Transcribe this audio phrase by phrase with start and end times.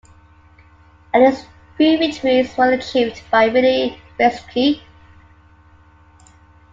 [1.13, 1.45] At least
[1.77, 4.81] three victories were achieved by Willi Reschke.